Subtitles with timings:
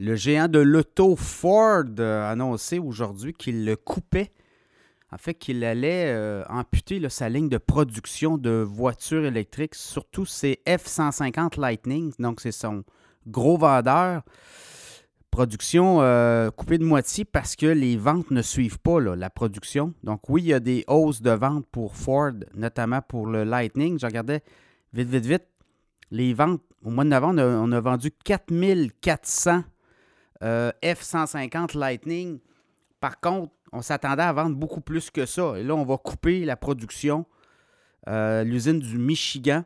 [0.00, 4.30] Le géant de l'auto Ford a annoncé aujourd'hui qu'il le coupait,
[5.10, 10.60] en fait qu'il allait euh, amputer sa ligne de production de voitures électriques, surtout ses
[10.68, 12.84] F-150 Lightning, donc c'est son
[13.26, 14.22] gros vendeur.
[15.32, 19.94] Production euh, coupée de moitié parce que les ventes ne suivent pas la production.
[20.04, 23.98] Donc oui, il y a des hausses de ventes pour Ford, notamment pour le Lightning.
[23.98, 24.42] Je regardais
[24.92, 25.46] vite, vite, vite.
[26.12, 29.64] Les ventes, au mois de novembre, on a, vendu 4400
[30.42, 32.38] euh, F-150 Lightning.
[33.00, 35.54] Par contre, on s'attendait à vendre beaucoup plus que ça.
[35.56, 37.26] Et là, on va couper la production.
[38.08, 39.64] Euh, l'usine du Michigan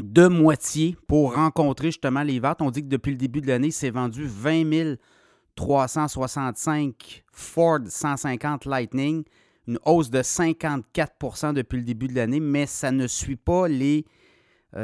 [0.00, 2.62] de moitié pour rencontrer justement les ventes.
[2.62, 4.96] On dit que depuis le début de l'année, c'est vendu 20
[5.54, 9.24] 365 Ford 150 Lightning,
[9.66, 14.06] une hausse de 54% depuis le début de l'année, mais ça ne suit pas les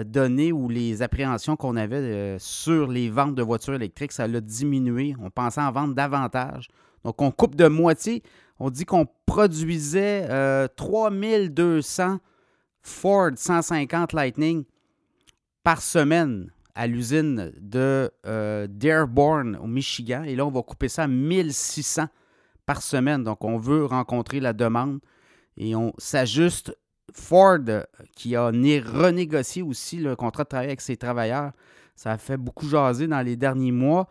[0.05, 4.13] données ou les appréhensions qu'on avait euh, sur les ventes de voitures électriques.
[4.13, 5.15] Ça a diminué.
[5.21, 6.69] On pensait en vendre davantage.
[7.05, 8.23] Donc, on coupe de moitié.
[8.59, 10.29] On dit qu'on produisait
[10.77, 12.17] 3200 euh,
[12.83, 14.65] Ford 150 Lightning
[15.63, 20.23] par semaine à l'usine de euh, Dearborn au Michigan.
[20.25, 22.07] Et là, on va couper ça à 1600
[22.67, 23.25] par semaine.
[23.25, 25.01] Donc, on veut rencontrer la demande
[25.57, 26.77] et on s'ajuste.
[27.13, 27.59] Ford,
[28.15, 31.53] qui a renégocié aussi le contrat de travail avec ses travailleurs,
[31.97, 34.09] ça a fait beaucoup jaser dans les derniers mois,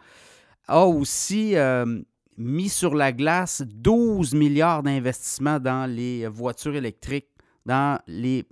[0.67, 2.01] a aussi euh,
[2.37, 7.29] mis sur la glace 12 milliards d'investissements dans les voitures électriques,
[7.65, 8.45] dans les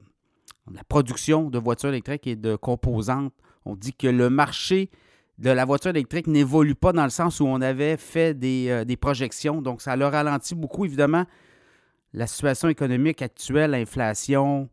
[0.73, 3.34] la production de voitures électriques et de composantes.
[3.66, 4.90] On dit que le marché
[5.38, 8.96] de la voiture électrique n'évolue pas dans le sens où on avait fait des, euh,
[9.00, 9.62] projections.
[9.62, 11.26] Donc, ça le ralentit beaucoup, évidemment.
[12.16, 14.69] La situation économique actuelle, l'inflation,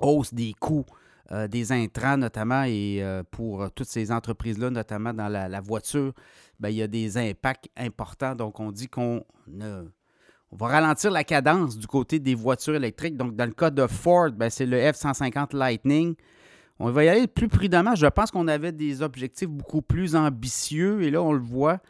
[0.00, 0.86] hausse des coûts
[1.32, 6.12] euh, des intrants notamment, et euh, pour toutes ces entreprises-là, notamment dans la, voiture,
[6.60, 8.36] ben, il y a des impacts importants.
[8.36, 9.24] Donc, on dit qu'on
[10.52, 13.16] on va ralentir la cadence du côté des voitures électriques.
[13.16, 16.14] Donc, dans le cas de Ford, ben, c'est le F-150 Lightning.
[16.78, 17.96] On va y aller plus prudemment.
[17.96, 21.80] Je pense qu'on avait des objectifs beaucoup plus ambitieux et là, on le voit.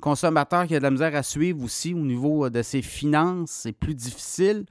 [0.00, 3.72] Consommateur qui a de la misère à suivre aussi au niveau de ses finances, c'est
[3.72, 4.66] plus difficile.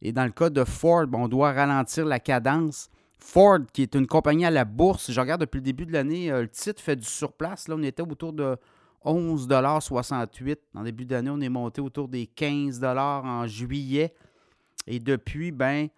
[0.00, 2.90] Et dans le cas de Ford, on doit ralentir la cadence.
[3.18, 6.30] Ford, qui est une compagnie à la bourse, je regarde depuis le début de l'année,
[6.30, 7.68] euh, le titre fait du surplace.
[7.68, 8.56] Là, on était autour de
[9.04, 14.12] 11,68 En début d'année, on est monté autour des 15 en juillet.
[14.88, 15.88] Et depuis, ben,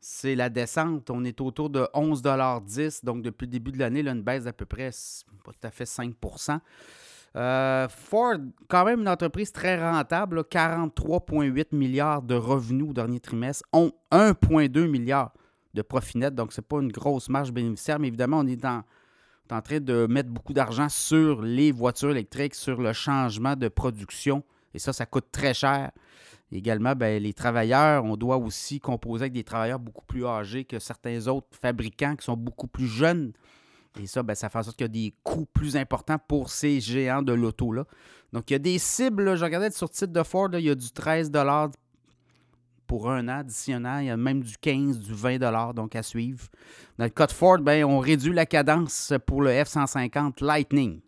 [0.00, 1.10] c'est la descente.
[1.10, 4.64] On est autour de 11,10 Donc, depuis le début de l'année, une baisse d'à peu
[4.64, 4.90] près,
[5.44, 6.14] pas tout à fait 5
[7.38, 8.38] euh, Ford,
[8.68, 15.32] quand même une entreprise très rentable, 43,8 milliards de revenus au dernier trimestre, 1,2 milliard
[15.74, 16.34] de profit net.
[16.34, 18.82] Donc, ce n'est pas une grosse marge bénéficiaire, mais évidemment, on est dans
[19.50, 24.42] en train de mettre beaucoup d'argent sur les voitures électriques, sur le changement de production.
[24.74, 25.90] Et ça, ça coûte très cher.
[26.50, 30.78] Également, ben, les travailleurs, on doit aussi composer avec des travailleurs beaucoup plus âgés que
[30.78, 33.32] certains autres fabricants qui sont beaucoup plus jeunes.
[33.98, 36.50] Et ça, ben, ça fait en sorte qu'il y a des coûts plus importants pour
[36.50, 37.84] ces géants de l'auto-là.
[38.32, 39.36] Donc, il y a des cibles.
[39.36, 41.30] je regardais sur le site de Ford, il y a du 13
[42.86, 44.04] pour un an additionnel.
[44.04, 46.46] Il y a même du 15, du 20 donc à suivre.
[46.98, 51.00] Dans le cas de Ford, ben, on réduit la cadence pour le F-150 Lightning.